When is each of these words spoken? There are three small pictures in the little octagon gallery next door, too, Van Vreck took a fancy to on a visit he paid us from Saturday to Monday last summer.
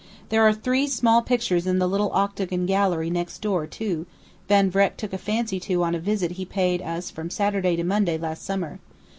There 0.29 0.41
are 0.41 0.51
three 0.51 0.87
small 0.87 1.21
pictures 1.21 1.67
in 1.67 1.77
the 1.77 1.87
little 1.87 2.09
octagon 2.11 2.65
gallery 2.65 3.11
next 3.11 3.37
door, 3.37 3.67
too, 3.67 4.07
Van 4.49 4.71
Vreck 4.71 4.97
took 4.97 5.13
a 5.13 5.17
fancy 5.19 5.59
to 5.59 5.83
on 5.83 5.93
a 5.93 5.99
visit 5.99 6.31
he 6.41 6.43
paid 6.43 6.81
us 6.81 7.11
from 7.11 7.29
Saturday 7.29 7.75
to 7.75 7.83
Monday 7.83 8.17
last 8.17 8.43
summer. 8.43 8.79